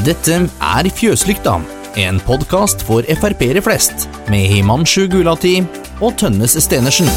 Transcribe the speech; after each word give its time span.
Dette 0.00 0.38
er 0.48 0.86
Fjøslykta, 0.96 1.58
en 2.00 2.18
podkast 2.24 2.80
for 2.88 3.04
Frp-ere 3.04 3.60
flest, 3.60 4.06
med 4.32 4.48
Himanshu 4.48 5.04
Gulati 5.12 5.58
og 6.00 6.14
Tønnes 6.16 6.54
Stenersen. 6.64 7.10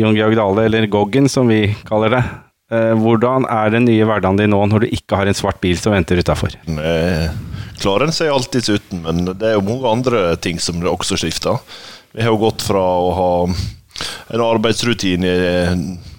Jon 0.00 0.16
Georg 0.16 0.38
Dale, 0.40 0.64
eller 0.64 0.88
Goggen 0.88 1.28
som 1.28 1.52
vi 1.52 1.76
kaller 1.84 2.16
det. 2.16 2.22
Eh, 2.72 2.94
Hvordan 2.96 3.44
er 3.52 3.76
den 3.76 3.84
nye 3.84 4.08
hverdagen 4.08 4.40
din 4.40 4.54
nå 4.56 4.62
når 4.72 4.86
du 4.86 4.96
ikke 4.96 5.20
har 5.20 5.28
en 5.28 5.36
svart 5.36 5.60
bil 5.60 5.76
som 5.76 5.92
venter 5.92 6.24
utafor? 6.24 6.56
Eh, 6.72 7.28
klarer 7.84 8.08
en 8.08 8.16
seg 8.16 8.32
alltids 8.32 8.72
uten, 8.72 9.04
men 9.04 9.26
det 9.28 9.52
er 9.52 9.58
jo 9.58 9.66
mange 9.68 9.92
andre 9.92 10.24
ting 10.40 10.56
som 10.56 10.80
det 10.80 10.88
også 10.88 11.20
skifter. 11.20 11.60
Vi 12.16 12.24
har 12.24 12.32
jo 12.32 12.40
gått 12.48 12.64
fra 12.64 12.80
å 12.80 13.12
ha 13.20 13.30
en 14.32 14.40
arbeidsrutine 14.40 15.32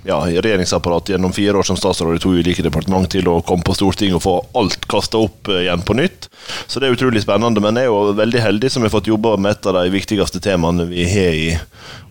ja, 0.04 0.30
i 0.30 0.42
regjeringsapparatet 0.42 1.10
gjennom 1.10 1.34
fire 1.34 1.58
år 1.58 1.64
som 1.64 1.78
statsråd 1.78 2.16
i 2.16 2.20
to 2.20 2.34
ulike 2.36 2.64
departement 2.64 3.10
til 3.12 3.28
å 3.32 3.40
komme 3.46 3.64
på 3.66 3.76
Stortinget 3.78 4.20
og 4.20 4.24
få 4.26 4.36
alt 4.60 4.88
kasta 4.92 5.22
opp 5.24 5.50
eh, 5.50 5.64
igjen 5.64 5.84
på 5.86 5.96
nytt. 5.98 6.28
Så 6.68 6.80
det 6.80 6.90
er 6.90 6.98
utrolig 6.98 7.24
spennende. 7.24 7.64
Men 7.64 7.80
jeg 7.80 7.88
er 7.88 7.94
jo 7.94 8.16
veldig 8.18 8.44
heldig 8.44 8.72
som 8.74 8.84
har 8.86 8.94
fått 8.94 9.10
jobba 9.10 9.36
med 9.40 9.56
et 9.56 9.70
av 9.70 9.80
de 9.80 9.94
viktigste 9.94 10.44
temaene 10.44 10.88
vi 10.92 11.08
har 11.08 11.38
i 11.38 11.48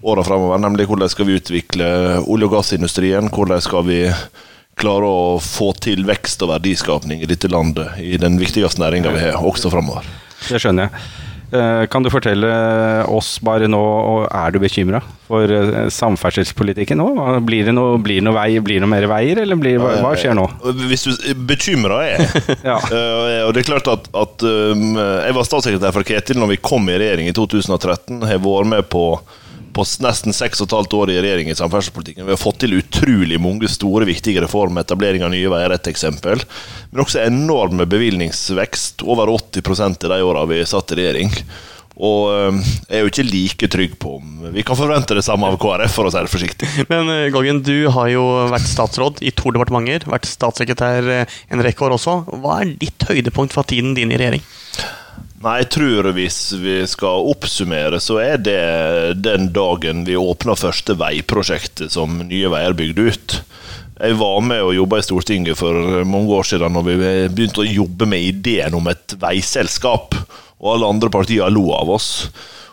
åra 0.02 0.24
framover, 0.26 0.58
nemlig 0.58 0.88
hvordan 0.90 1.10
skal 1.12 1.28
vi 1.28 1.36
utvikle 1.38 1.90
olje- 2.24 2.48
og 2.48 2.56
gassindustrien? 2.56 3.28
Hvordan 3.30 3.62
skal 3.62 3.84
vi 3.86 4.00
klare 4.80 5.06
å 5.06 5.36
få 5.42 5.70
til 5.84 6.06
vekst 6.08 6.42
og 6.42 6.54
verdiskapning 6.54 7.22
i 7.22 7.28
dette 7.28 7.50
landet, 7.52 8.00
i 8.00 8.16
den 8.18 8.40
viktigste 8.40 8.82
næringa 8.82 9.12
vi 9.14 9.26
har, 9.28 9.38
også 9.38 9.70
framover? 9.70 10.08
Det 10.48 10.58
skjønner 10.58 10.88
jeg. 10.88 11.31
Eh, 11.52 11.84
Kan 11.92 12.02
du 12.04 12.08
fortelle 12.08 12.48
oss 13.12 13.34
bare 13.44 13.66
nå, 13.68 13.78
og 13.80 14.22
er 14.32 14.54
du 14.54 14.58
bekymra 14.62 15.02
for 15.28 15.50
eh, 15.52 15.88
samferdselspolitikken 15.92 16.96
nå? 17.00 17.06
Blir 17.44 17.66
det 17.68 17.74
noe, 17.76 17.98
blir 18.00 18.22
det 18.22 18.26
noe, 18.26 18.36
vei, 18.36 18.56
blir 18.64 18.80
det 18.80 18.84
noe 18.86 18.92
mer 18.94 19.06
veier, 19.10 19.42
eller 19.44 19.60
blir, 19.60 19.76
hva, 19.82 19.92
hva 20.00 20.14
skjer 20.16 20.36
nå? 20.38 20.46
Hvis 20.88 21.04
du 21.10 21.12
bekymra 21.48 22.00
er 22.08 22.24
Ja. 22.70 22.78
uh, 22.78 23.42
og 23.48 23.52
det 23.56 23.62
er 23.64 23.68
klart 23.68 23.88
at, 23.92 24.08
at 24.16 24.44
um, 24.46 24.96
Jeg 24.96 25.36
var 25.36 25.46
statssekretær 25.48 25.92
for 25.94 26.06
Ketil 26.08 26.40
når 26.40 26.54
vi 26.54 26.60
kom 26.64 26.88
i 26.88 26.96
regjering 27.02 27.28
i 27.28 27.36
2013. 27.36 28.22
Har 28.28 28.40
vært 28.42 28.70
med 28.72 28.88
på, 28.92 29.04
på 29.74 29.84
nesten 30.04 30.36
seks 30.36 30.60
og 30.62 30.68
et 30.68 30.76
halvt 30.76 30.96
år 30.98 31.12
i 31.12 31.18
regjering 31.20 31.50
i 31.50 31.56
samferdselspolitikken. 31.58 32.26
Vi 32.28 32.34
har 32.34 32.40
fått 32.40 32.62
til 32.62 32.78
utrolig 32.78 33.40
mange 33.42 33.70
store, 33.72 34.08
viktige 34.08 34.44
reformer. 34.44 34.84
Etablering 34.86 35.24
av 35.26 35.32
Nye 35.34 35.50
Veier 35.52 35.70
er 35.70 35.78
et 35.78 35.92
eksempel. 35.92 36.44
Men 36.92 37.04
også 37.04 37.24
enorme 37.24 37.88
bevilgningsvekst. 37.90 39.04
Over 39.08 39.32
80 39.32 39.98
i 40.06 40.12
de 40.12 40.22
åra 40.24 40.46
vi 40.50 40.64
satt 40.68 40.94
i 40.94 41.00
regjering. 41.02 41.32
Og 42.02 42.30
um, 42.32 42.60
jeg 42.88 42.96
er 42.96 43.02
jo 43.04 43.10
ikke 43.10 43.26
like 43.28 43.68
trygg 43.70 43.98
på 44.00 44.14
om 44.16 44.46
vi 44.54 44.64
kan 44.66 44.78
forvente 44.78 45.14
det 45.16 45.24
samme 45.26 45.48
av 45.48 45.58
KrF, 45.60 45.92
for 45.92 46.08
å 46.08 46.12
si 46.12 46.22
det 46.24 46.32
forsiktig. 46.32 46.70
Men 46.92 47.10
eh, 47.12 47.28
Goggen, 47.34 47.60
du 47.66 47.86
har 47.92 48.08
jo 48.10 48.24
vært 48.50 48.66
statsråd 48.70 49.20
i 49.22 49.34
to 49.36 49.52
departementer, 49.54 50.08
vært 50.10 50.26
statssekretær 50.30 51.12
eh, 51.12 51.38
en 51.52 51.62
rekke 51.64 51.84
år 51.86 51.98
også. 51.98 52.16
Hva 52.42 52.62
er 52.62 52.74
ditt 52.80 53.06
høydepunkt 53.10 53.54
fra 53.54 53.64
tiden 53.68 53.94
din 53.98 54.12
i 54.14 54.18
regjering? 54.20 54.42
Nei, 55.42 55.56
jeg 55.64 55.72
tror 55.74 56.06
hvis 56.14 56.36
vi 56.62 56.74
skal 56.86 57.24
oppsummere, 57.32 57.98
så 57.98 58.20
er 58.22 58.36
det 58.38 58.58
den 59.24 59.48
dagen 59.50 60.04
vi 60.06 60.14
åpna 60.14 60.54
første 60.54 60.94
veiprosjektet 61.00 61.90
som 61.90 62.20
Nye 62.28 62.50
Veier 62.52 62.76
bygde 62.78 63.08
ut. 63.10 63.34
Jeg 63.98 64.18
var 64.20 64.38
med 64.46 64.62
og 64.62 64.76
jobba 64.76 65.00
i 65.00 65.06
Stortinget 65.06 65.58
for 65.58 66.04
mange 66.06 66.30
år 66.38 66.46
siden 66.46 66.74
når 66.76 66.86
vi 66.86 66.94
begynte 67.34 67.64
å 67.64 67.66
jobbe 67.66 68.06
med 68.12 68.22
ideen 68.22 68.78
om 68.78 68.86
et 68.90 69.16
veiselskap, 69.18 70.14
og 70.62 70.76
alle 70.76 70.92
andre 70.94 71.10
partier 71.10 71.50
lo 71.50 71.72
av 71.74 71.90
oss. 71.90 72.12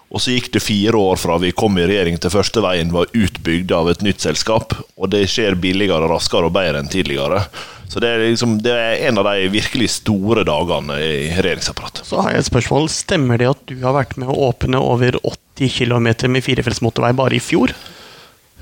Og 0.10 0.22
så 0.24 0.34
gikk 0.34 0.50
det 0.56 0.64
fire 0.66 0.98
år 0.98 1.20
fra 1.22 1.38
vi 1.42 1.52
kom 1.54 1.78
i 1.78 1.86
regjering 1.86 2.18
til 2.22 2.34
første 2.34 2.64
veien 2.66 2.94
var 2.94 3.12
utbygd 3.14 3.74
av 3.78 3.92
et 3.92 4.02
nytt 4.06 4.24
selskap, 4.26 4.74
og 4.98 5.12
det 5.14 5.28
skjer 5.30 5.60
billigere, 5.62 6.10
raskere 6.10 6.50
og 6.50 6.56
bedre 6.56 6.82
enn 6.82 6.90
tidligere. 6.90 7.44
Så 7.90 8.02
det 8.02 8.10
er, 8.10 8.22
liksom, 8.22 8.58
det 8.62 8.74
er 8.74 9.08
en 9.10 9.18
av 9.18 9.26
de 9.26 9.48
virkelig 9.50 9.88
store 9.96 10.44
dagene 10.46 10.98
i 11.02 11.14
regjeringsapparatet. 11.34 12.06
Så 12.06 12.22
har 12.22 12.36
jeg 12.36 12.44
et 12.44 12.50
spørsmål. 12.50 12.90
Stemmer 12.94 13.42
det 13.42 13.50
at 13.50 13.64
du 13.70 13.80
har 13.82 13.96
vært 13.98 14.14
med 14.22 14.30
å 14.30 14.38
åpne 14.50 14.82
over 14.82 15.18
80 15.26 15.74
km 15.74 16.12
med 16.30 16.46
firefelts 16.46 16.84
motorvei 16.86 17.16
bare 17.18 17.40
i 17.40 17.42
fjor? 17.42 17.74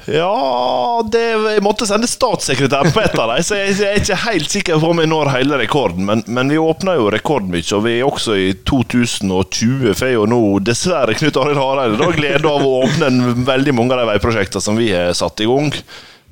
Ja 0.08 1.04
det, 1.12 1.24
Jeg 1.54 1.64
måtte 1.66 1.88
sende 1.88 2.08
statssekretær 2.08 2.92
på 2.96 3.02
et 3.04 3.16
av 3.20 3.34
dem, 3.34 3.44
så 3.44 3.60
jeg, 3.60 3.76
jeg 3.76 3.92
er 3.92 4.02
ikke 4.02 4.20
helt 4.24 4.54
sikker 4.54 4.82
på 4.82 4.92
om 4.94 5.02
jeg 5.04 5.12
når 5.12 5.32
hele 5.34 5.60
rekorden. 5.60 6.06
Men, 6.08 6.24
men 6.32 6.52
vi 6.54 6.60
åpna 6.62 6.96
jo 6.98 7.10
rekordmye, 7.14 7.66
og 7.76 7.84
vi 7.86 7.98
er 7.98 8.08
også 8.08 8.38
i 8.40 8.52
2020 8.68 9.96
får 9.98 10.14
jo 10.14 10.28
nå 10.30 10.42
dessverre 10.64 11.18
Knut 11.18 11.40
Arild 11.42 11.60
Hareide 11.62 12.12
glede 12.16 12.52
av 12.52 12.64
å 12.64 12.78
åpne 12.86 13.34
veldig 13.48 13.76
mange 13.76 13.96
av 13.96 14.04
de 14.06 14.12
veiprosjektene 14.14 14.64
som 14.64 14.80
vi 14.80 14.92
har 14.96 15.12
satt 15.18 15.44
i 15.44 15.50
gang. 15.50 15.74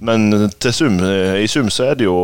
Men 0.05 0.49
til 0.59 0.73
sum, 0.75 0.97
i 1.39 1.45
sum 1.47 1.69
så 1.71 1.85
er 1.91 1.99
det 1.99 2.03
jo 2.03 2.17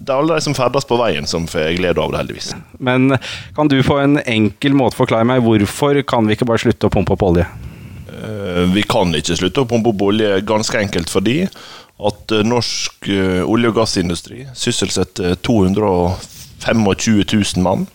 Det 0.00 0.08
er 0.08 0.14
alle 0.14 0.38
de 0.38 0.44
som 0.46 0.54
ferdes 0.56 0.86
på 0.88 0.96
veien, 0.96 1.28
som 1.28 1.44
får 1.48 1.74
glede 1.76 2.00
av 2.00 2.12
det, 2.12 2.22
heldigvis. 2.22 2.54
Men 2.80 3.18
kan 3.56 3.68
du 3.68 3.76
på 3.84 3.98
en 4.00 4.16
enkel 4.24 4.76
måte 4.76 4.96
forklare 4.96 5.28
meg 5.28 5.44
hvorfor 5.44 6.00
kan 6.08 6.28
vi 6.28 6.38
ikke 6.38 6.48
bare 6.48 6.64
slutte 6.64 6.88
å 6.88 6.94
pumpe 6.94 7.16
opp 7.16 7.26
olje? 7.28 7.44
Eh, 8.18 8.64
Vi 8.74 8.82
kan 8.88 9.14
ikke 9.14 9.36
slutte 9.38 9.64
å 9.64 9.68
pumpe 9.68 9.92
opp 9.92 10.02
olje, 10.10 10.40
ganske 10.46 10.80
enkelt 10.80 11.10
fordi 11.12 11.42
at 11.98 12.34
eh, 12.34 12.44
norsk 12.46 13.08
eh, 13.10 13.42
olje- 13.44 13.72
og 13.72 13.78
gassindustri 13.80 14.44
sysselsetter 14.56 15.38
225 15.46 16.84
000 16.84 17.64
mann. 17.64 17.86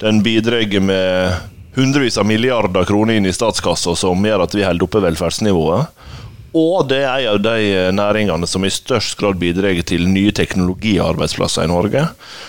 Den 0.00 0.22
bidrar 0.22 0.80
med 0.80 1.34
hundrevis 1.78 2.18
av 2.18 2.26
milliarder 2.26 2.84
kroner 2.88 3.18
inn 3.18 3.26
i 3.26 3.34
statskassa, 3.34 3.94
som 3.96 4.24
gjør 4.24 4.46
at 4.46 4.54
vi 4.54 4.66
holder 4.66 4.86
oppe 4.86 5.02
velferdsnivået. 5.04 5.94
Og 6.58 6.86
det 6.88 7.02
er 7.04 7.26
en 7.26 7.34
av 7.34 7.42
de 7.44 7.90
næringene 7.92 8.48
som 8.48 8.64
i 8.64 8.72
størst 8.72 9.18
grad 9.20 9.36
bidrar 9.38 9.76
til 9.86 10.06
nye 10.08 10.32
teknologiarbeidsplasser 10.34 11.66
i 11.66 11.70
Norge. 11.70 12.06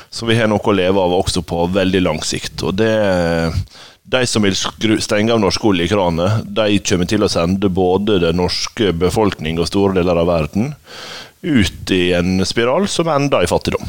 Så 0.09 0.25
vi 0.29 0.37
har 0.39 0.47
noe 0.49 0.63
å 0.63 0.75
leve 0.75 1.03
av 1.03 1.17
også 1.17 1.43
på 1.45 1.65
veldig 1.75 2.01
lang 2.05 2.21
sikt. 2.25 2.63
Og 2.63 2.77
det 2.79 2.93
de 4.09 4.25
som 4.27 4.45
vil 4.45 4.57
skru, 4.57 4.97
stenge 5.01 5.33
av 5.33 5.41
norske 5.41 5.67
oljekraner, 5.69 6.41
de 6.45 6.79
kommer 6.81 7.09
til 7.09 7.25
å 7.25 7.31
sende 7.31 7.69
både 7.69 8.19
den 8.23 8.39
norske 8.41 8.91
befolkning 8.97 9.61
og 9.61 9.69
store 9.69 9.99
deler 9.99 10.21
av 10.23 10.29
verden 10.29 10.73
ut 11.41 11.91
i 11.95 12.09
en 12.17 12.39
spiral 12.47 12.89
som 12.91 13.11
ender 13.11 13.45
i 13.45 13.49
fattigdom. 13.49 13.85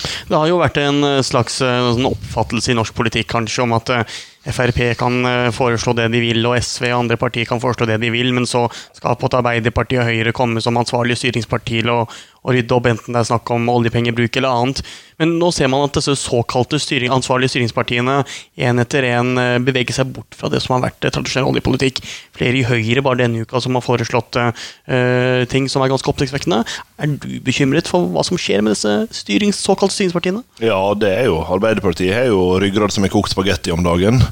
Det 0.00 0.36
har 0.36 0.48
jo 0.48 0.60
vært 0.60 0.78
en 0.80 1.04
eh, 1.04 1.22
slags 1.26 1.60
eh, 1.64 1.86
sånn 1.92 2.08
oppfattelse 2.08 2.72
i 2.72 2.76
norsk 2.78 2.94
politikk 2.96 3.28
kanskje 3.34 3.64
om 3.66 3.74
at 3.76 3.92
eh, 3.92 4.18
Frp 4.40 4.78
kan 4.96 5.18
foreslå 5.52 5.92
det 5.98 6.06
de 6.14 6.22
vil, 6.22 6.40
og 6.48 6.56
SV 6.56 6.86
og 6.88 7.02
andre 7.02 7.18
partier 7.20 7.44
kan 7.44 7.60
foreslå 7.60 7.84
det 7.90 7.98
de 8.00 8.08
vil, 8.08 8.30
men 8.32 8.46
så 8.48 8.62
skal 8.96 9.18
på 9.20 9.28
et 9.28 9.36
Arbeiderpartiet 9.36 10.00
og 10.00 10.08
Høyre 10.08 10.32
komme 10.32 10.62
som 10.64 10.80
ansvarlige 10.80 11.20
styringsparti 11.20 11.82
til 11.82 11.92
å, 12.40 12.54
rydde 12.54 12.76
opp, 12.76 12.88
enten 12.90 13.14
det 13.14 13.20
er 13.22 13.28
snakk 13.28 13.50
om 13.54 13.68
oljepengebruk 13.72 14.36
eller 14.40 14.62
annet. 14.62 14.82
Men 15.20 15.34
nå 15.40 15.50
ser 15.52 15.68
man 15.68 15.84
at 15.84 15.96
disse 15.98 16.14
såkalte 16.16 16.80
styring, 16.80 17.12
ansvarlige 17.12 17.54
styringspartiene 17.54 18.20
en 18.66 18.82
etter 18.82 19.06
en 19.10 19.34
eh, 19.40 19.58
beveger 19.60 19.98
seg 19.98 20.14
bort 20.14 20.36
fra 20.36 20.48
det 20.52 20.62
som 20.64 20.76
har 20.76 20.86
vært 20.86 21.04
eh, 21.04 21.12
tradisjonell 21.12 21.50
oljepolitikk. 21.52 22.00
Flere 22.36 22.62
i 22.62 22.64
Høyre 22.64 23.04
bare 23.04 23.20
denne 23.20 23.44
uka 23.44 23.60
som 23.60 23.76
har 23.76 23.84
foreslått 23.84 24.38
uh, 24.40 25.42
ting 25.52 25.66
som 25.68 25.84
er 25.84 25.90
ganske 25.92 26.08
oppsiktsvekkende. 26.08 26.62
Er 27.02 27.12
du 27.20 27.28
bekymret 27.44 27.90
for 27.90 28.08
hva 28.14 28.24
som 28.24 28.40
skjer 28.40 28.64
med 28.64 28.72
disse 28.72 28.94
styrings, 29.20 29.60
såkalte 29.60 29.98
styringspartiene? 29.98 30.40
Ja, 30.64 30.80
det 30.96 31.12
er 31.18 31.28
jo 31.28 31.42
Arbeiderpartiet 31.44 32.16
har 32.16 32.30
jo 32.30 32.54
ryggrad 32.62 32.94
som 32.94 33.04
er 33.04 33.12
kokt 33.12 33.34
spagetti 33.34 33.74
om 33.74 33.84
dagen. 33.84 34.22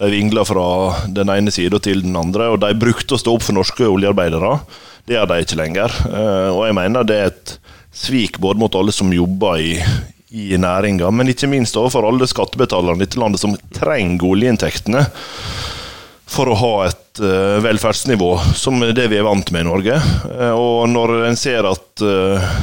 De 0.00 0.08
vingler 0.10 0.46
fra 0.48 0.66
den 1.12 1.30
ene 1.30 1.52
sida 1.52 1.78
til 1.82 2.00
den 2.02 2.16
andre, 2.16 2.48
og 2.54 2.62
de 2.64 2.72
brukte 2.80 3.14
å 3.14 3.20
stå 3.20 3.36
opp 3.36 3.44
for 3.44 3.56
norske 3.56 3.86
oljearbeidere. 3.86 4.56
Det 5.06 5.16
gjør 5.16 5.28
de 5.32 5.40
ikke 5.42 5.58
lenger. 5.58 5.94
Eh, 6.08 6.48
Og 6.54 6.64
jeg 6.68 6.76
mener 6.78 7.06
det 7.08 7.18
er 7.18 7.30
et 7.32 7.56
svik 7.92 8.38
både 8.40 8.60
mot 8.62 8.74
alle 8.78 8.94
som 8.94 9.10
jobber 9.12 9.58
i, 9.60 9.72
i 10.32 10.56
næringa, 10.56 11.10
men 11.12 11.28
ikke 11.28 11.50
minst 11.50 11.76
overfor 11.76 12.06
alle 12.08 12.28
skattebetalerne 12.30 13.02
i 13.02 13.04
dette 13.04 13.20
landet 13.20 13.42
som 13.42 13.56
trenger 13.76 14.30
oljeinntektene 14.30 15.02
for 16.32 16.48
å 16.48 16.56
ha 16.56 16.72
et 16.86 17.20
eh, 17.20 17.58
velferdsnivå 17.66 18.30
som 18.56 18.80
det 18.96 19.04
vi 19.12 19.18
er 19.20 19.26
vant 19.26 19.50
med 19.52 19.66
i 19.66 19.68
Norge. 19.68 19.98
Eh, 20.32 20.54
og 20.56 20.86
når 20.88 21.18
en 21.28 21.36
ser 21.36 21.68
at 21.68 22.06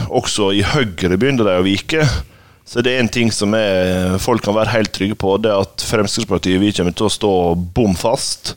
også 0.10 0.50
i 0.58 0.64
Høyre 0.66 1.16
begynner 1.20 1.46
de 1.46 1.60
å 1.60 1.68
vike, 1.68 2.08
så 2.70 2.82
det 2.86 2.92
er 2.94 3.04
en 3.04 3.10
ting 3.10 3.32
som 3.34 3.54
er, 3.58 4.18
folk 4.22 4.44
kan 4.46 4.54
være 4.58 4.74
helt 4.76 4.92
trygge 4.94 5.16
på, 5.18 5.36
det 5.42 5.50
er 5.50 5.64
at 5.64 5.82
Fremskrittspartiet 5.90 6.62
vi 6.62 6.74
kommer 6.78 6.94
til 6.94 7.08
å 7.08 7.14
stå 7.14 7.32
bom 7.74 7.96
fast. 7.98 8.56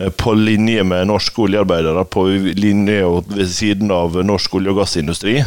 Eh, 0.00 0.08
På 0.08 0.34
linje 0.38 0.84
med 0.84 1.10
norske 1.10 1.44
oljearbeidere, 1.46 2.04
på 2.04 2.26
linje 2.56 3.02
ved 3.28 3.48
siden 3.48 3.90
av 3.90 4.16
norsk 4.24 4.58
olje- 4.60 4.74
og 4.74 4.82
gassindustri. 4.82 5.40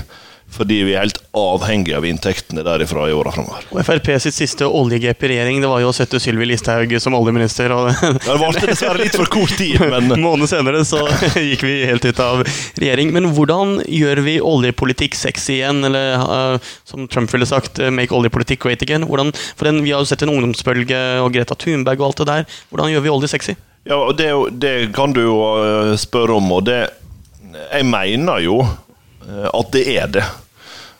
Fordi 0.55 0.77
vi 0.85 0.93
er 0.93 1.01
helt 1.03 1.17
avhengige 1.35 1.97
av 1.97 2.05
inntektene 2.07 2.63
derifra 2.63 3.07
i 3.09 3.13
åra 3.15 3.31
framover. 3.33 3.65
Frp 3.83 4.07
sitt 4.21 4.37
siste 4.37 4.67
oljegrep 4.67 5.25
i 5.25 5.31
regjering 5.33 5.59
det 5.59 5.71
var 5.71 5.81
jo 5.81 5.89
å 5.89 5.95
sette 5.95 6.19
Sylvi 6.21 6.47
Listhaug 6.47 6.93
som 7.01 7.17
oljeminister. 7.17 7.73
og 7.73 7.89
Det 7.89 8.37
varte 8.39 8.63
dessverre 8.69 9.01
litt 9.01 9.17
for 9.17 9.27
kort 9.31 9.55
tid, 9.57 9.81
men 9.91 10.13
En 10.15 10.23
måned 10.23 10.47
senere 10.51 10.85
så 10.87 11.01
gikk 11.49 11.65
vi 11.65 11.75
helt 11.89 12.05
ut 12.05 12.23
av 12.23 12.45
regjering. 12.45 13.11
Men 13.15 13.31
hvordan 13.35 13.79
gjør 13.83 14.23
vi 14.29 14.37
oljepolitikk 14.53 15.17
sexy 15.19 15.57
igjen? 15.59 15.83
Eller 15.89 16.23
uh, 16.23 16.73
som 16.87 17.09
Trump 17.11 17.33
ville 17.33 17.49
sagt, 17.49 17.81
eh, 17.81 17.91
make 17.91 18.15
oljepolitikk 18.15 18.63
great 18.63 18.85
again. 18.85 19.09
Hvordan, 19.09 19.33
for 19.57 19.67
den, 19.67 19.83
Vi 19.83 19.91
har 19.91 20.05
jo 20.05 20.13
sett 20.13 20.23
en 20.23 20.31
ungdomsbølge 20.31 21.01
og 21.25 21.33
Greta 21.35 21.57
Thunberg 21.57 21.99
og 21.99 22.11
alt 22.11 22.21
det 22.21 22.31
der. 22.31 22.59
Hvordan 22.69 22.93
gjør 22.93 23.03
vi 23.03 23.17
olje 23.17 23.33
sexy? 23.33 23.57
Ja, 23.85 23.99
og 24.01 24.15
det, 24.17 24.31
det 24.61 24.75
kan 24.95 25.13
du 25.13 25.21
jo 25.21 25.39
øh, 25.61 25.93
spørre 26.01 26.39
om, 26.39 26.51
og 26.57 26.65
det 26.65 26.79
jeg 27.55 27.85
mener 27.87 28.41
jo 28.43 28.59
eh, 28.63 29.47
at 29.51 29.71
det 29.75 29.85
er 29.95 30.11
det. 30.17 30.25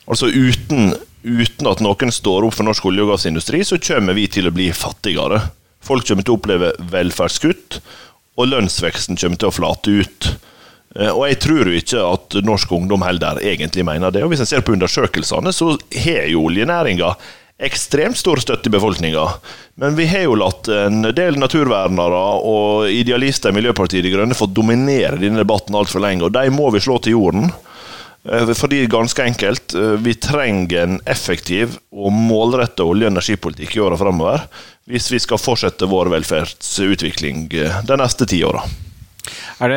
Altså 0.06 0.30
uten, 0.30 0.94
uten 1.26 1.70
at 1.70 1.82
noen 1.84 2.14
står 2.14 2.48
opp 2.48 2.58
for 2.58 2.68
norsk 2.68 2.86
olje- 2.90 3.06
og 3.06 3.16
gassindustri, 3.16 3.64
så 3.66 3.82
kommer 3.82 4.18
vi 4.18 4.28
til 4.32 4.50
å 4.50 4.54
bli 4.56 4.70
fattigere. 4.76 5.42
Folk 5.86 6.08
kommer 6.08 6.26
til 6.26 6.36
å 6.36 6.40
oppleve 6.40 6.74
velferdskutt, 6.92 7.80
og 8.36 8.52
lønnsveksten 8.52 9.18
kommer 9.18 9.42
til 9.42 9.50
å 9.50 9.56
flate 9.56 9.96
ut. 10.02 10.30
Eh, 10.96 11.12
og 11.12 11.26
jeg 11.30 11.42
tror 11.46 11.72
jo 11.72 11.80
ikke 11.80 12.04
at 12.06 12.38
norsk 12.46 12.76
ungdom 12.78 13.06
heller 13.06 13.42
egentlig 13.44 13.88
mener 13.88 14.14
det. 14.14 14.24
Og 14.26 14.34
hvis 14.34 14.46
en 14.46 14.52
ser 14.52 14.66
på 14.66 14.76
undersøkelsene, 14.76 15.54
så 15.56 15.74
har 16.06 16.30
jo 16.32 16.46
oljenæringa 16.50 17.16
ekstremt 17.58 18.18
stor 18.20 18.42
støtte 18.44 18.70
i 18.70 18.74
befolkninga. 18.74 19.26
Men 19.80 19.96
vi 19.96 20.08
har 20.12 20.26
jo 20.28 20.36
latt 20.40 20.68
en 20.72 21.08
del 21.16 21.38
naturvernere 21.40 22.24
og 22.44 22.92
idealister 22.92 23.54
i 23.54 23.60
Miljøpartiet 23.60 24.04
De 24.04 24.12
Grønne 24.12 24.36
få 24.38 24.50
dominere 24.52 25.20
denne 25.22 25.44
debatten 25.44 25.78
altfor 25.78 26.04
lenge, 26.04 26.28
og 26.28 26.36
de 26.36 26.52
må 26.52 26.70
vi 26.76 26.84
slå 26.84 27.00
til 27.00 27.16
jorden. 27.16 27.50
Eh, 28.32 28.54
fordi 28.54 28.86
ganske 28.92 29.24
enkelt, 29.24 29.76
eh, 29.76 29.96
vi 30.02 30.14
trenger 30.14 30.84
en 30.84 31.02
effektiv 31.06 31.78
og 31.92 32.12
målretta 32.12 32.84
olje- 32.84 33.06
og 33.08 33.14
energipolitikk 33.14 33.76
i 33.76 33.84
åra 33.86 33.98
framover 33.98 34.48
hvis 34.86 35.12
vi 35.12 35.20
skal 35.20 35.42
fortsette 35.42 35.88
vår 35.90 36.10
velferdsutvikling 36.14 37.48
eh, 37.54 37.82
de 37.86 37.98
neste 37.98 38.26
ti 38.30 38.44
åra. 38.44 38.64
Er 39.62 39.72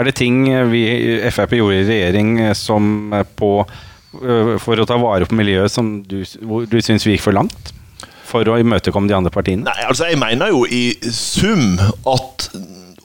er 0.00 0.04
det 0.04 0.14
ting 0.16 0.44
vi 0.70 0.82
i 1.20 1.30
Frp 1.30 1.56
gjorde 1.58 1.80
i 1.82 1.86
regjering 1.88 2.54
som 2.54 3.10
på 3.36 3.66
for 4.12 4.80
å 4.80 4.88
ta 4.88 4.98
vare 5.00 5.28
på 5.28 5.38
miljøet 5.38 5.72
som 5.72 6.00
du, 6.02 6.22
du 6.24 6.78
syns 6.82 7.06
vi 7.06 7.14
gikk 7.14 7.28
for 7.28 7.36
langt? 7.36 7.74
For 8.30 8.46
å 8.46 8.58
imøtekomme 8.62 9.10
de 9.10 9.16
andre 9.16 9.32
partiene? 9.34 9.66
Nei, 9.66 9.86
altså 9.86 10.10
jeg 10.10 10.20
mener 10.20 10.52
jo 10.52 10.64
i 10.66 10.84
sum 11.14 11.78
at 12.10 12.50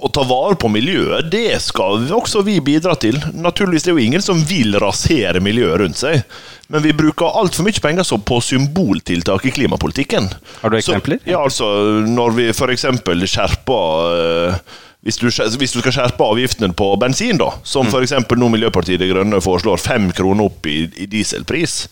å 0.06 0.10
ta 0.13 0.25
vare 0.28 0.57
på 0.60 0.69
miljøet, 0.69 1.31
det 1.31 1.56
skal 1.63 2.04
også 2.13 2.44
vi 2.46 2.60
bidra 2.63 2.94
til. 3.00 3.18
Naturligvis 3.34 3.88
det 3.88 3.94
er 3.94 3.98
jo 3.98 4.04
ingen 4.06 4.24
som 4.24 4.42
vil 4.46 4.75
rasere 4.81 5.42
miljøet 5.42 5.80
rundt 5.81 5.98
seg. 6.02 6.22
Men 6.69 6.84
vi 6.84 6.94
bruker 6.98 7.38
altfor 7.40 7.66
mye 7.66 7.81
penger 7.81 8.10
på 8.25 8.40
symboltiltak 8.44 9.46
i 9.46 9.54
klimapolitikken. 9.56 10.30
Har 10.62 10.74
du 10.74 10.78
eksempler? 10.78 11.22
Så, 11.22 11.31
ja, 11.31 11.42
altså 11.42 11.69
Når 12.10 12.38
vi 12.38 12.50
f.eks. 12.54 12.86
skjerper 13.31 14.12
øh, 14.19 14.75
hvis 15.06 15.19
du, 15.22 15.28
hvis 15.30 15.75
du, 15.75 15.81
skal 15.84 15.94
skjerpe 15.94 16.25
avgiftene 16.25 16.74
på 16.74 16.88
bensin, 16.98 17.38
da, 17.38 17.52
som 17.63 17.86
mm. 17.86 17.94
f.eks. 17.94 18.16
nå 18.25 18.48
Miljøpartiet 18.50 18.98
De 18.98 19.12
Grønne 19.12 19.42
foreslår 19.44 19.78
fem 19.78 20.10
kroner 20.18 20.48
opp 20.50 20.66
i, 20.66 20.88
i, 20.98 21.06
dieselpris, 21.10 21.84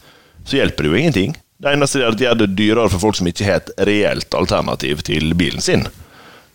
så 0.43 0.57
hjelper 0.57 0.87
det 0.87 0.89
jo 0.89 0.97
ingenting. 0.97 1.35
Det 1.61 1.75
eneste 1.75 2.01
er 2.01 2.09
at 2.09 2.17
de 2.17 2.25
gjør 2.25 2.39
det 2.41 2.49
dyrere 2.57 2.89
for 2.89 3.03
folk 3.05 3.19
som 3.19 3.29
ikke 3.29 3.45
har 3.45 3.61
et 3.61 3.69
reelt 3.85 4.33
alternativ 4.33 5.05
til 5.05 5.29
bilen 5.37 5.61
sin, 5.61 5.85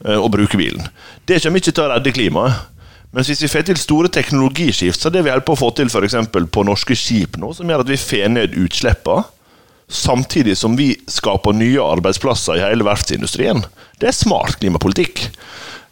eh, 0.02 0.18
å 0.18 0.26
bruke 0.34 0.58
bilen. 0.58 0.90
Det 1.30 1.38
kommer 1.44 1.62
ikke 1.62 1.76
til 1.76 1.86
å 1.86 1.92
redde 1.94 2.14
klimaet. 2.16 2.66
Mens 3.14 3.30
hvis 3.30 3.40
vi 3.46 3.52
får 3.54 3.68
til 3.70 3.78
store 3.80 4.10
teknologiskift, 4.12 4.98
så 4.98 5.08
er 5.08 5.14
det 5.14 5.24
vi 5.24 5.32
holder 5.32 5.46
på 5.46 5.54
å 5.54 5.62
få 5.62 5.70
til 5.78 5.88
f.eks. 5.88 6.18
på 6.34 6.66
norske 6.66 6.98
skip 6.98 7.38
nå, 7.40 7.54
som 7.56 7.70
gjør 7.70 7.86
at 7.86 7.94
vi 7.94 8.02
får 8.02 8.34
ned 8.34 8.58
utslippene, 8.66 9.30
samtidig 9.88 10.58
som 10.58 10.74
vi 10.76 10.90
skaper 11.08 11.54
nye 11.56 11.80
arbeidsplasser 11.80 12.58
i 12.58 12.66
hele 12.66 12.84
verftsindustrien. 12.84 13.62
Det 14.02 14.10
er 14.10 14.18
smart 14.18 14.58
klimapolitikk. 14.60 15.28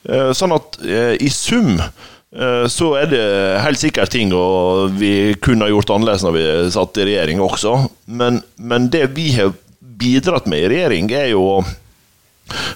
Eh, 0.06 0.32
sånn 0.36 0.54
at 0.54 0.78
eh, 0.86 1.14
i 1.22 1.30
sum 1.32 1.74
eh, 1.80 2.66
så 2.70 2.92
er 3.00 3.08
det 3.10 3.24
helt 3.64 3.80
sikkert 3.82 4.12
ting 4.14 4.34
og 4.36 4.94
vi 5.00 5.34
kunne 5.42 5.66
ha 5.66 5.72
gjort 5.72 5.90
annerledes 5.96 6.26
når 6.26 6.36
vi 6.36 6.44
satt 6.76 7.00
i 7.02 7.08
regjering 7.10 7.42
også. 7.42 7.78
Men, 8.06 8.42
men 8.56 8.90
det 8.92 9.08
vi 9.16 9.32
har 9.38 9.54
bidratt 9.96 10.46
med 10.50 10.66
i 10.66 10.70
regjering, 10.74 11.10
er 11.16 11.30
jo 11.32 11.42
å 11.56 11.58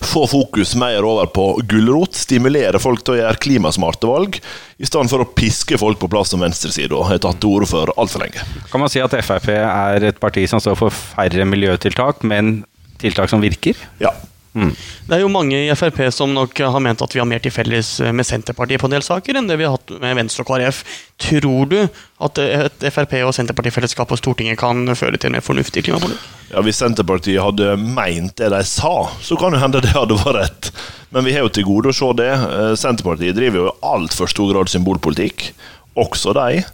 få 0.03 0.25
fokus 0.27 0.73
mer 0.75 1.05
over 1.07 1.29
på 1.31 1.45
gulrot. 1.71 2.17
Stimulere 2.19 2.81
folk 2.83 3.05
til 3.05 3.15
å 3.15 3.21
gjøre 3.21 3.43
klimasmarte 3.45 4.09
valg, 4.11 4.41
i 4.81 4.89
stedet 4.89 5.13
for 5.13 5.23
å 5.23 5.29
piske 5.37 5.79
folk 5.79 6.01
på 6.01 6.09
plass 6.11 6.33
som 6.33 6.43
venstreside 6.43 6.97
og 6.97 7.07
har 7.11 7.21
tatt 7.23 7.39
til 7.43 7.53
orde 7.55 7.69
for 7.71 7.93
altfor 8.01 8.25
lenge. 8.25 8.43
Kan 8.73 8.83
man 8.83 8.91
si 8.91 9.03
at 9.05 9.15
Frp 9.23 9.53
er 9.55 10.09
et 10.11 10.19
parti 10.23 10.49
som 10.51 10.63
står 10.63 10.81
for 10.81 10.95
færre 11.15 11.47
miljøtiltak, 11.47 12.25
men 12.27 12.65
tiltak 13.01 13.31
som 13.31 13.45
virker? 13.45 13.79
Ja, 14.03 14.11
Mm. 14.51 14.73
Det 15.07 15.15
er 15.15 15.21
jo 15.23 15.31
mange 15.31 15.55
i 15.55 15.75
Frp 15.79 16.01
som 16.11 16.33
nok 16.35 16.59
har 16.59 16.83
ment 16.83 17.03
at 17.05 17.13
vi 17.15 17.21
har 17.23 17.29
mer 17.29 17.39
til 17.43 17.55
felles 17.55 17.93
med 18.11 18.27
Senterpartiet 18.27 18.83
på 18.83 18.89
en 18.89 18.97
del 18.97 19.05
saker 19.07 19.39
enn 19.39 19.47
det 19.47 19.61
vi 19.61 19.67
har 19.69 19.77
hatt 19.77 19.93
med 20.03 20.17
Venstre 20.19 20.43
og 20.43 20.51
KrF. 20.51 20.81
Tror 21.23 21.71
du 21.71 21.79
at 21.85 22.41
et 22.43 22.87
Frp- 22.91 23.15
og 23.23 23.35
Senterpartifellesskap 23.37 24.11
på 24.11 24.19
Stortinget 24.19 24.59
kan 24.61 24.83
føre 24.99 25.21
til 25.21 25.31
en 25.31 25.39
mer 25.39 25.47
fornuftig 25.47 25.85
klimapolitikk? 25.87 26.27
Ja, 26.51 26.65
Hvis 26.67 26.81
Senterpartiet 26.83 27.43
hadde 27.45 27.77
meint 27.79 28.35
det 28.41 28.51
de 28.51 28.63
sa, 28.67 28.95
så 29.23 29.39
kan 29.39 29.55
det 29.55 29.63
hende 29.63 29.85
det 29.85 29.95
hadde 29.95 30.19
vært 30.19 30.41
rett. 30.41 30.73
Men 31.15 31.27
vi 31.27 31.37
har 31.37 31.47
jo 31.47 31.55
til 31.55 31.67
gode 31.69 31.93
å 31.93 31.97
se 31.97 32.11
det. 32.19 32.33
Eh, 32.35 32.75
Senterpartiet 32.79 33.39
driver 33.39 33.63
jo 33.63 33.71
i 33.71 33.79
altfor 33.95 34.31
stor 34.31 34.51
grad 34.51 34.71
symbolpolitikk. 34.73 35.53
Også 35.99 36.35
de. 36.35 36.65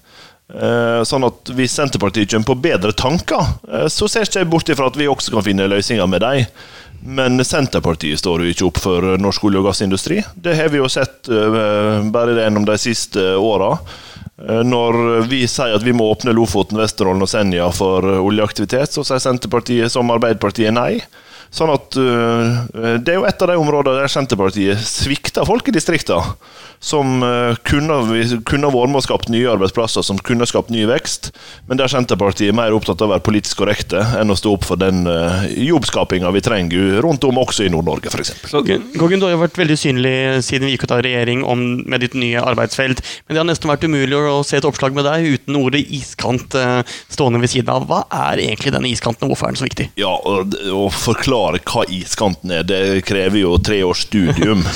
Eh, 0.47 1.01
sånn 1.03 1.27
at 1.27 1.51
Hvis 1.59 1.75
Senterpartiet 1.75 2.31
kommer 2.31 2.53
på 2.53 2.61
bedre 2.69 2.93
tanker, 2.95 3.57
eh, 3.67 3.89
så 3.91 4.09
ser 4.09 4.25
ikke 4.25 4.45
jeg 4.45 4.51
bort 4.51 4.69
ifra 4.71 4.87
at 4.87 4.97
vi 4.97 5.09
også 5.11 5.35
kan 5.35 5.43
finne 5.43 5.69
løsninger 5.69 6.07
med 6.07 6.23
dem. 6.23 6.47
Men 7.07 7.39
Senterpartiet 7.45 8.19
står 8.19 8.43
jo 8.43 8.53
ikke 8.53 8.67
opp 8.67 8.81
for 8.83 9.17
norsk 9.23 9.47
olje- 9.47 9.63
og 9.63 9.69
gassindustri. 9.69 10.21
Det 10.35 10.57
har 10.59 10.73
vi 10.73 10.81
jo 10.81 10.89
sett 10.91 11.31
uh, 11.31 12.03
bare 12.13 12.35
gjennom 12.35 12.67
de 12.67 12.77
siste 12.83 13.23
åra. 13.39 13.77
Uh, 14.37 14.63
når 14.67 15.29
vi 15.31 15.45
sier 15.51 15.77
at 15.77 15.87
vi 15.87 15.95
må 15.97 16.09
åpne 16.11 16.35
Lofoten, 16.37 16.81
Vesterålen 16.81 17.23
og 17.23 17.31
Senja 17.31 17.69
for 17.75 18.05
oljeaktivitet, 18.19 18.97
så 18.97 19.07
sier 19.07 19.23
Senterpartiet 19.23 19.95
som 19.95 20.11
Arbeiderpartiet 20.15 20.75
nei. 20.75 20.99
Sånn 21.55 21.73
at 21.73 21.97
uh, 21.99 22.97
Det 23.01 23.13
er 23.13 23.21
jo 23.21 23.27
et 23.29 23.43
av 23.43 23.53
de 23.53 23.59
områdene 23.61 24.03
der 24.03 24.13
Senterpartiet 24.13 24.83
svikter 24.83 25.47
folk 25.49 25.69
i 25.71 25.75
distriktene 25.77 26.37
som 26.79 27.23
eh, 27.23 27.57
kunne, 27.67 27.97
kunne 28.47 28.71
vært 28.73 28.93
med 28.93 29.01
og 29.01 29.05
skapt 29.07 29.31
nye 29.33 29.49
arbeidsplasser, 29.51 30.05
som 30.07 30.19
kunne 30.23 30.47
skapt 30.49 30.71
ny 30.73 30.85
vekst. 30.89 31.31
Men 31.71 31.81
der 31.81 31.91
Senterpartiet 31.91 32.53
er 32.53 32.57
mer 32.57 32.75
opptatt 32.77 33.01
av 33.03 33.11
å 33.11 33.15
være 33.15 33.25
politisk 33.27 33.63
korrekte 33.63 34.03
enn 34.21 34.33
å 34.33 34.37
stå 34.39 34.55
opp 34.57 34.67
for 34.69 34.81
den 34.81 35.07
uh, 35.09 35.47
jobbskapinga 35.51 36.31
vi 36.37 36.45
trenger 36.45 37.01
rundt 37.05 37.25
om, 37.27 37.41
også 37.41 37.67
i 37.67 37.73
Nord-Norge 37.73 38.13
f.eks. 38.13 38.35
Goggen, 38.53 39.21
du 39.21 39.27
har 39.27 39.35
jo 39.35 39.43
vært 39.43 39.61
veldig 39.61 39.79
synlig 39.81 40.15
siden 40.47 40.69
vi 40.69 40.77
gikk 40.77 40.87
ut 40.87 40.97
av 40.99 41.03
regjering 41.07 41.45
om, 41.47 41.65
med 41.89 42.05
ditt 42.05 42.17
nye 42.19 42.43
arbeidsfelt. 42.45 43.03
Men 43.27 43.37
det 43.37 43.43
har 43.43 43.49
nesten 43.51 43.73
vært 43.73 43.87
umulig 43.87 44.21
å 44.21 44.43
se 44.47 44.61
et 44.61 44.69
oppslag 44.69 44.97
med 44.97 45.09
deg 45.09 45.31
uten 45.37 45.61
ordet 45.61 45.83
iskant 45.97 46.57
uh, 46.59 46.81
stående 47.13 47.43
ved 47.43 47.53
siden 47.55 47.73
av. 47.73 47.89
Hva 47.89 48.05
er 48.31 48.45
egentlig 48.47 48.75
denne 48.77 48.91
iskanten, 48.93 49.27
og 49.27 49.35
hvorfor 49.35 49.49
er 49.49 49.57
den 49.57 49.63
så 49.63 49.69
viktig? 49.69 49.91
Ja, 50.01 50.13
Å 50.17 50.87
forklare 50.93 51.36
hva 51.37 51.87
iskanten 51.93 52.55
er, 52.55 52.67
det 52.67 53.03
krever 53.07 53.43
jo 53.45 53.57
tre 53.63 53.83
års 53.87 54.07
studium. 54.09 54.65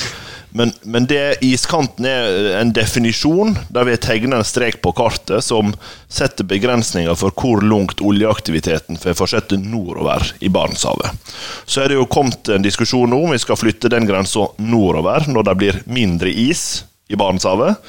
Men, 0.53 0.71
men 0.81 1.05
det, 1.07 1.35
iskanten 1.41 2.05
er 2.05 2.57
en 2.59 2.73
definisjon 2.75 3.53
der 3.71 3.85
vi 3.87 3.93
har 3.95 4.01
tegna 4.03 4.41
en 4.41 4.47
strek 4.47 4.81
på 4.83 4.91
kartet 4.97 5.45
som 5.47 5.71
setter 6.11 6.43
begrensninger 6.47 7.15
for 7.15 7.31
hvor 7.39 7.63
langt 7.63 8.03
oljeaktiviteten 8.03 8.99
får 8.99 9.15
fortsette 9.15 9.61
nordover 9.61 10.33
i 10.43 10.51
Barentshavet. 10.51 11.15
Så 11.63 11.85
er 11.85 11.91
det 11.91 12.01
jo 12.01 12.09
kommet 12.11 12.51
en 12.51 12.67
diskusjon 12.67 13.15
om 13.15 13.31
vi 13.31 13.39
skal 13.39 13.59
flytte 13.59 13.91
den 13.91 14.09
grensa 14.09 14.49
nordover 14.59 15.29
når 15.31 15.47
det 15.47 15.57
blir 15.63 15.81
mindre 15.87 16.35
is 16.35 16.83
i 17.07 17.15
Barentshavet, 17.15 17.79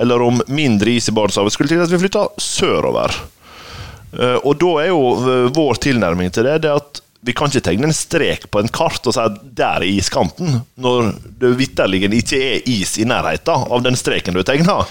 eller 0.00 0.24
om 0.24 0.40
mindre 0.48 0.96
is 0.96 1.10
i 1.12 1.16
Barentshavet 1.16 1.52
skulle 1.52 1.72
til 1.74 1.84
at 1.84 1.92
vi 1.92 2.00
flytter 2.00 2.32
sørover. 2.40 3.12
Eh, 4.16 4.38
og 4.40 4.56
da 4.60 4.72
er 4.80 4.88
jo 4.88 5.50
vår 5.52 5.84
tilnærming 5.84 6.32
til 6.32 6.48
det, 6.48 6.62
det 6.64 6.72
at 6.72 7.04
vi 7.26 7.34
kan 7.34 7.50
ikke 7.50 7.64
tegne 7.66 7.88
en 7.90 7.96
strek 7.96 8.46
på 8.54 8.62
en 8.62 8.70
kart 8.70 9.02
og 9.02 9.16
si 9.16 9.22
at 9.22 9.40
der 9.58 9.82
er 9.82 9.90
iskanten, 9.90 10.60
når 10.78 11.12
det 11.40 11.56
vitterlig 11.58 12.04
ikke 12.06 12.38
er 12.38 12.70
is 12.70 12.96
i 13.02 13.06
nærheten 13.08 13.66
av 13.66 13.82
den 13.82 13.98
streken 13.98 14.36
du 14.36 14.44
tegner. 14.46 14.86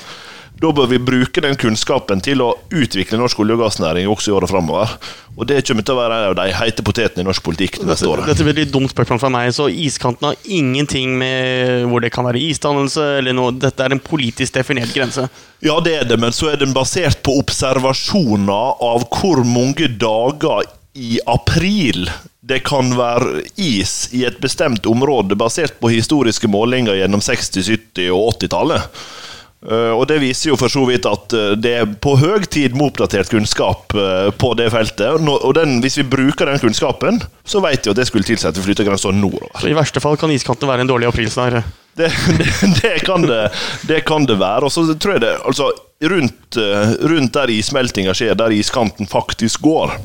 Da 0.55 0.69
bør 0.71 0.87
vi 0.87 1.01
bruke 1.03 1.41
den 1.43 1.57
kunnskapen 1.59 2.21
til 2.23 2.39
å 2.43 2.53
utvikle 2.71 3.17
norsk 3.19 3.41
olje- 3.43 3.57
og 3.57 3.65
gassnæring 3.65 4.07
også 4.07 4.31
i 4.31 4.35
året 4.37 4.51
framover. 4.51 4.93
Og 5.35 5.47
det 5.49 5.65
kommer 5.67 5.83
til 5.83 5.95
å 5.95 5.99
være 5.99 6.19
en 6.19 6.29
av 6.29 6.35
de 6.39 6.45
heite 6.55 6.85
potetene 6.87 7.25
i 7.25 7.27
norsk 7.27 7.43
politikk 7.43 7.81
det 7.81 7.89
neste 7.89 8.07
året. 8.07 8.27
Dette 8.29 8.45
blir 8.47 8.61
et 8.63 8.71
dumt 8.71 8.91
spørsmål 8.91 9.19
fra 9.19 9.31
meg, 9.35 9.51
så 9.55 9.67
iskanten 9.67 10.29
har 10.29 10.47
ingenting 10.47 11.17
med 11.19 11.89
hvor 11.91 12.03
det 12.03 12.13
kan 12.15 12.27
være 12.27 12.39
isdannelse 12.39 13.09
eller 13.19 13.35
noe. 13.35 13.55
Dette 13.59 13.83
er 13.83 13.95
en 13.95 14.03
politisk 14.03 14.55
definert 14.55 14.95
grense? 14.95 15.27
Ja, 15.65 15.75
det 15.83 15.97
er 15.99 16.07
det, 16.07 16.19
men 16.23 16.35
så 16.35 16.53
er 16.53 16.61
den 16.61 16.75
basert 16.75 17.19
på 17.25 17.35
observasjoner 17.41 18.79
av 18.83 19.07
hvor 19.11 19.43
mange 19.43 19.91
dager 19.99 20.63
i 20.95 21.19
april 21.27 22.07
det 22.45 22.61
kan 22.67 22.93
være 22.95 23.41
is 23.59 24.07
i 24.15 24.23
et 24.27 24.37
bestemt 24.41 24.85
område 24.87 25.35
basert 25.35 25.79
på 25.81 25.91
historiske 25.91 26.47
målinger 26.47 26.95
gjennom 26.99 27.23
60-, 27.23 27.71
70- 27.97 28.11
og 28.15 28.35
80-tallet. 28.37 28.85
Eh, 29.65 29.91
og 29.91 30.05
Det 30.07 30.19
viser 30.21 30.51
jo 30.51 30.57
for 30.59 30.71
så 30.71 30.83
vidt 30.85 31.07
at 31.09 31.33
eh, 31.33 31.53
det 31.57 31.73
er 31.81 31.89
på 31.89 32.13
høy 32.21 32.45
tid 32.45 32.77
med 32.77 32.91
oppdatert 32.91 33.31
kunnskap 33.33 33.95
eh, 33.97 34.29
på 34.37 34.53
det 34.59 34.69
feltet. 34.73 35.25
Og 35.25 35.55
den, 35.57 35.79
Hvis 35.83 35.97
vi 35.99 36.07
bruker 36.15 36.51
den 36.51 36.61
kunnskapen, 36.61 37.19
så 37.43 37.63
vet 37.65 37.85
vi 37.85 37.95
at 37.95 37.99
det 37.99 38.07
skulle 38.07 38.27
tilsi 38.27 38.47
at 38.47 38.57
vi 38.59 38.67
flytter 38.67 38.87
grensa 38.87 39.11
nordover. 39.11 39.57
Så 39.59 39.71
I 39.71 39.77
verste 39.77 40.03
fall 40.03 40.19
kan 40.21 40.33
iskanten 40.33 40.69
være 40.69 40.85
en 40.85 40.91
dårlig 40.93 41.09
aprilsnarr? 41.09 41.63
Det, 41.95 42.11
det, 42.39 42.51
det, 42.81 42.97
kan 43.07 43.25
det, 43.25 43.47
det 43.89 44.03
kan 44.05 44.27
det 44.29 44.37
være. 44.37 44.67
Og 44.67 44.71
så 44.75 44.85
tror 44.93 45.17
jeg 45.17 45.25
det, 45.25 45.33
altså 45.47 45.71
rundt, 46.05 46.59
rundt 47.07 47.33
der 47.33 47.53
issmeltinga 47.55 48.13
skjer, 48.13 48.35
der 48.37 48.53
iskanten 48.53 49.09
faktisk 49.09 49.63
går, 49.65 49.95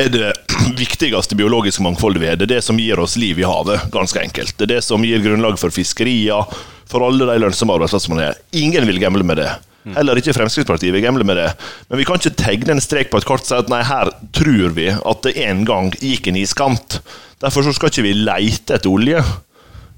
er 0.00 0.12
det 0.12 0.32
viktigste 0.78 1.38
biologiske 1.38 1.82
mangfoldet 1.84 2.22
vi 2.22 2.28
har. 2.30 2.38
Det 2.40 2.48
er 2.48 2.56
det 2.56 2.64
som 2.66 2.78
gir 2.80 3.00
oss 3.02 3.16
liv 3.20 3.40
i 3.40 3.48
havet, 3.48 3.88
ganske 3.94 4.22
enkelt. 4.22 4.56
Det 4.56 4.68
er 4.68 4.76
det 4.76 4.84
som 4.86 5.04
gir 5.04 5.22
grunnlag 5.24 5.58
for 5.60 5.74
fiskerier, 5.74 6.46
for 6.90 7.06
alle 7.06 7.26
de 7.28 7.40
lønnsomme 7.42 7.74
arbeidsplassene 7.76 8.16
man 8.16 8.24
har. 8.28 8.40
Ingen 8.56 8.86
vil 8.88 9.02
gamble 9.02 9.26
med 9.26 9.40
det. 9.42 9.50
Heller 9.80 10.18
ikke 10.20 10.34
Fremskrittspartiet 10.36 10.92
vil 10.92 11.04
gamble 11.04 11.24
med 11.24 11.38
det. 11.40 11.48
Men 11.88 12.00
vi 12.00 12.06
kan 12.08 12.20
ikke 12.20 12.36
tegne 12.36 12.74
en 12.74 12.82
strek 12.84 13.08
på 13.12 13.20
et 13.20 13.26
kart 13.28 13.44
og 13.44 13.48
si 13.48 13.56
at 13.56 13.70
nei, 13.72 13.80
her 13.86 14.10
tror 14.36 14.74
vi 14.76 14.90
at 14.92 15.22
det 15.24 15.36
en 15.46 15.62
gang 15.68 15.92
gikk 15.96 16.28
en 16.28 16.40
iskant. 16.40 16.98
Derfor 17.40 17.64
så 17.64 17.72
skal 17.76 17.92
ikke 17.92 18.04
vi 18.04 18.16
leite 18.18 18.76
etter 18.76 18.90
olje 18.92 19.22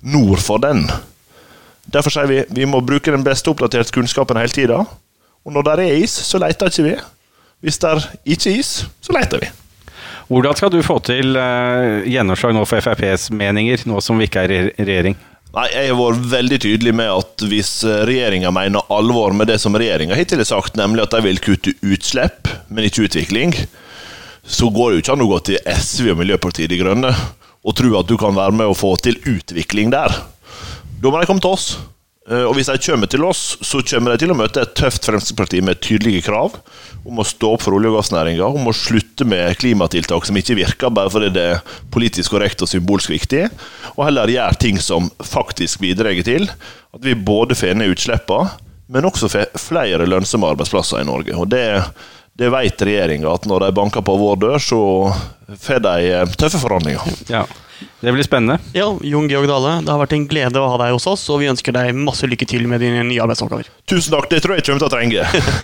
nord 0.02 0.42
for 0.42 0.62
den. 0.62 0.85
Derfor 1.92 2.14
sier 2.14 2.30
vi 2.30 2.44
vi 2.54 2.68
må 2.68 2.82
bruke 2.85 3.11
den 3.14 3.26
beste 3.26 3.50
oppdaterte 3.50 3.94
kunnskapen 3.94 4.38
hele 4.38 4.54
tida. 4.54 4.78
Og 5.42 5.54
når 5.54 5.66
det 5.66 5.75
er 5.82 6.04
is, 6.04 6.14
så 6.14 6.38
leter 6.38 6.71
ikke 6.71 6.87
vi. 6.87 6.94
Hvis 7.62 7.78
det 7.83 7.90
er 7.90 8.07
ikke 8.35 8.54
is, 8.59 8.71
så 9.02 9.14
leter 9.14 9.42
vi. 9.42 9.50
Hvordan 10.33 10.57
skal 10.59 10.73
du 10.73 10.81
få 10.85 10.97
til 11.04 11.37
uh, 11.37 12.02
gjennomslag 12.09 12.54
nå 12.57 12.64
for 12.66 12.83
FrPs 12.83 13.28
meninger, 13.37 13.85
nå 13.87 14.00
som 14.02 14.19
vi 14.19 14.26
ikke 14.26 14.47
er 14.47 14.54
i 14.54 14.62
regjering? 14.81 15.19
Nei, 15.52 15.66
Jeg 15.69 15.90
har 15.90 15.99
vært 15.99 16.28
veldig 16.33 16.59
tydelig 16.64 16.95
med 16.97 17.11
at 17.12 17.45
hvis 17.45 17.73
regjeringa 18.09 18.50
mener 18.57 18.87
alvor 18.92 19.35
med 19.37 19.50
det 19.52 19.59
som 19.61 19.76
regjeringa 19.76 20.16
hittil 20.16 20.40
har 20.40 20.49
sagt, 20.49 20.78
nemlig 20.81 21.04
at 21.04 21.12
de 21.12 21.21
vil 21.26 21.42
kutte 21.45 21.75
utslipp, 21.85 22.49
men 22.73 22.88
ikke 22.88 23.04
utvikling, 23.04 23.52
så 24.42 24.71
går 24.73 24.90
det 24.90 24.97
jo 24.97 25.04
ikke 25.04 25.16
an 25.19 25.26
å 25.26 25.31
gå 25.35 25.40
til 25.50 25.61
SV 25.69 26.14
og 26.14 26.23
Miljøpartiet 26.23 26.73
De 26.73 26.81
Grønne 26.81 27.12
og 27.62 27.76
tro 27.78 27.92
at 28.00 28.09
du 28.09 28.16
kan 28.19 28.35
være 28.35 28.57
med 28.59 28.73
å 28.73 28.76
få 28.76 28.97
til 29.04 29.21
utvikling 29.28 29.92
der. 29.92 30.16
Da 31.02 31.11
må 31.12 31.21
de 31.21 31.28
komme 31.28 31.42
til 31.45 31.54
oss. 31.54 31.69
Eh, 32.31 32.45
og 32.47 32.55
hvis 32.55 32.71
de 32.71 32.79
kommer 32.85 33.11
til 33.11 33.25
oss, 33.26 33.57
så 33.67 33.83
kommer 33.87 34.12
de 34.12 34.23
til 34.23 34.33
å 34.33 34.38
møte 34.38 34.62
et 34.62 34.75
tøft 34.79 35.09
Fremskrittsparti 35.09 35.62
med 35.64 35.81
tydelige 35.83 36.26
krav 36.29 36.55
om 37.02 37.19
å 37.19 37.26
stå 37.26 37.57
opp 37.57 37.64
for 37.64 37.75
olje- 37.75 37.91
og 37.91 37.99
gassnæringa, 37.99 38.47
om 38.47 38.69
å 38.71 38.76
slutte 38.76 39.26
med 39.26 39.57
klimatiltak 39.59 40.29
som 40.29 40.38
ikke 40.38 40.59
virker 40.61 40.95
bare 40.95 41.11
fordi 41.11 41.33
det 41.35 41.47
er 41.57 41.79
politisk 41.91 42.37
korrekt 42.37 42.62
og 42.62 42.71
symbolsk 42.71 43.11
viktig, 43.11 43.49
og 43.97 44.05
heller 44.07 44.31
gjøre 44.31 44.61
ting 44.62 44.79
som 44.79 45.11
faktisk 45.19 45.83
bidrar 45.83 46.14
til 46.23 46.47
at 46.47 47.02
vi 47.02 47.17
både 47.19 47.59
får 47.59 47.75
ned 47.81 47.97
utslippene, 47.97 48.52
men 48.93 49.09
også 49.09 49.31
får 49.33 49.50
flere 49.59 50.07
lønnsomme 50.07 50.50
arbeidsplasser 50.52 51.00
i 51.00 51.09
Norge. 51.09 51.35
Og 51.35 51.49
det, 51.50 51.64
det 52.38 52.50
vet 52.52 52.85
regjeringa, 52.87 53.33
at 53.33 53.49
når 53.49 53.67
de 53.67 53.76
banker 53.81 54.05
på 54.05 54.19
vår 54.21 54.38
dør, 54.43 54.59
så 54.62 54.81
får 55.64 55.81
de 55.87 56.23
tøffe 56.37 56.61
forhandlinger. 56.61 57.23
Ja. 57.33 57.47
Det 58.01 58.15
blir 58.15 58.27
spennende. 58.27 58.59
Ja, 58.77 58.89
Jon 59.07 59.29
Georg 59.31 59.49
Dale, 59.51 59.79
det 59.85 59.93
har 59.93 60.01
vært 60.03 60.15
en 60.17 60.27
glede 60.31 60.61
å 60.62 60.71
ha 60.73 60.79
deg 60.83 60.95
hos 60.97 61.07
oss, 61.11 61.25
og 61.33 61.43
vi 61.43 61.51
ønsker 61.53 61.75
deg 61.77 61.95
masse 61.97 62.27
lykke 62.29 62.49
til 62.49 62.67
med 62.71 62.83
dine 62.85 63.05
nye 63.09 63.23
arbeidsoppgaver. 63.25 63.71
Tusen 63.91 64.15
takk, 64.15 64.29
det 64.33 64.43
tror 64.45 64.57
jeg 64.57 64.62
jeg 64.62 64.71
kommer 64.71 64.85
til 64.85 64.91
å 64.91 64.95
trenge. 64.97 65.27